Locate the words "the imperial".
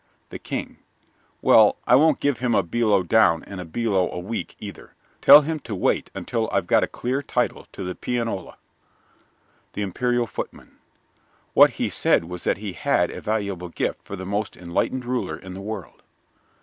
9.73-10.25